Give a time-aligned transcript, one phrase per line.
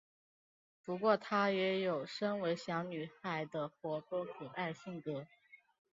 [0.83, 5.27] 不过她也有身为小女孩的活泼可爱性格。